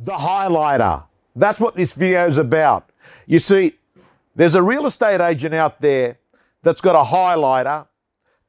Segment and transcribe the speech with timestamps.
[0.00, 1.04] the highlighter.
[1.36, 2.90] That's what this video is about.
[3.26, 3.74] You see,
[4.34, 6.18] there's a real estate agent out there
[6.62, 7.86] that's got a highlighter,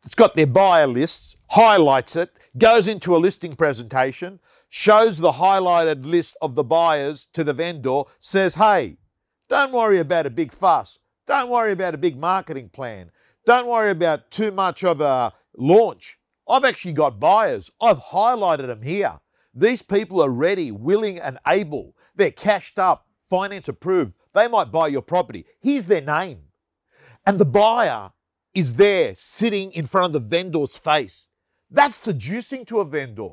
[0.02, 6.06] that's got their buyer lists, highlights it, goes into a listing presentation, shows the highlighted
[6.06, 8.98] list of the buyers to the vendor, says, hey,
[9.50, 10.98] don't worry about a big fuss.
[11.28, 13.12] Don't worry about a big marketing plan.
[13.46, 16.18] Don't worry about too much of a launch.
[16.48, 17.70] I've actually got buyers.
[17.82, 19.20] I've highlighted them here.
[19.54, 21.96] These people are ready, willing, and able.
[22.16, 24.14] They're cashed up, finance approved.
[24.34, 25.46] They might buy your property.
[25.60, 26.40] Here's their name.
[27.26, 28.12] And the buyer
[28.54, 31.28] is there sitting in front of the vendor's face.
[31.70, 33.30] That's seducing to a vendor.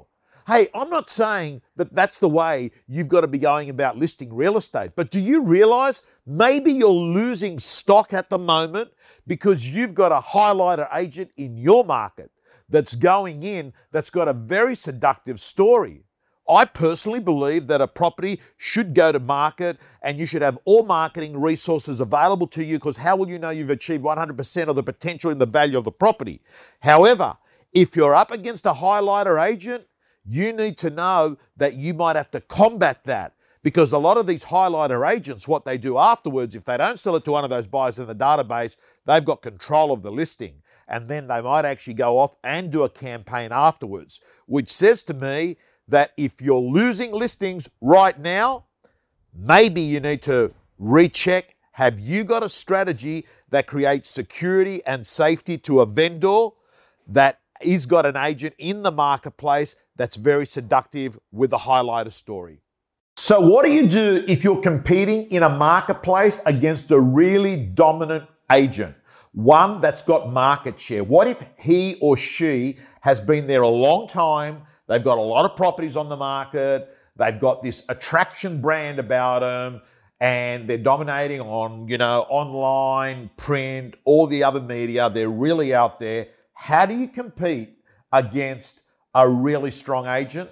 [0.46, 4.32] Hey, I'm not saying that that's the way you've got to be going about listing
[4.32, 8.90] real estate, but do you realize maybe you're losing stock at the moment
[9.26, 12.30] because you've got a highlighter agent in your market
[12.68, 16.04] that's going in that's got a very seductive story.
[16.48, 20.82] I personally believe that a property should go to market and you should have all
[20.82, 24.82] marketing resources available to you because how will you know you've achieved 100% of the
[24.82, 26.40] potential in the value of the property?
[26.80, 27.36] However,
[27.72, 29.84] if you're up against a highlighter agent,
[30.24, 34.26] you need to know that you might have to combat that because a lot of
[34.26, 37.50] these highlighter agents, what they do afterwards, if they don't sell it to one of
[37.50, 40.54] those buyers in the database, they've got control of the listing.
[40.86, 45.14] And then they might actually go off and do a campaign afterwards, which says to
[45.14, 45.58] me
[45.88, 48.64] that if you're losing listings right now,
[49.34, 51.56] maybe you need to recheck.
[51.72, 56.48] Have you got a strategy that creates security and safety to a vendor
[57.08, 62.60] that is got an agent in the marketplace that's very seductive with a highlighter story?
[63.16, 68.24] So, what do you do if you're competing in a marketplace against a really dominant
[68.52, 68.94] agent?
[69.32, 71.02] One that's got market share.
[71.02, 74.62] What if he or she has been there a long time?
[74.88, 76.94] They've got a lot of properties on the market.
[77.16, 79.82] They've got this attraction brand about them
[80.20, 85.10] and they're dominating on, you know, online, print, all the other media.
[85.10, 86.28] They're really out there.
[86.54, 87.78] How do you compete
[88.12, 88.80] against
[89.14, 90.50] a really strong agent?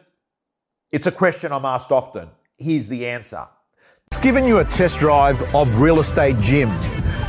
[0.93, 2.29] It's a question I'm asked often.
[2.59, 3.47] Here's the answer.
[4.09, 6.71] It's given you a test drive of Real Estate Gym.